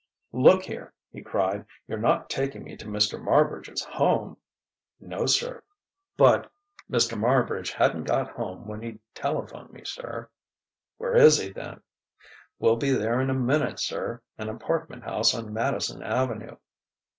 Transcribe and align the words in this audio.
"Look 0.33 0.63
here," 0.63 0.95
he 1.11 1.21
cried, 1.21 1.67
"you're 1.87 1.99
not 1.99 2.27
taking 2.27 2.63
me 2.63 2.75
to 2.75 2.87
Mr. 2.87 3.21
Marbridge's 3.23 3.83
home!" 3.85 4.35
"No, 4.99 5.27
sir." 5.27 5.63
"But" 6.17 6.51
"Mr. 6.91 7.15
Marbridge 7.15 7.71
hadn't 7.73 8.05
gone 8.05 8.25
home 8.29 8.65
when 8.65 8.81
he 8.81 8.97
telephoned 9.13 9.69
me, 9.71 9.83
sir." 9.85 10.27
"Where 10.97 11.15
is 11.15 11.37
he, 11.37 11.51
then?" 11.51 11.83
"We'll 12.57 12.77
be 12.77 12.89
there 12.89 13.21
in 13.21 13.29
a 13.29 13.35
minute, 13.35 13.79
sir 13.79 14.23
an 14.39 14.49
apartment 14.49 15.03
house 15.03 15.35
on 15.35 15.53
Madison 15.53 16.01
Avenue." 16.01 16.57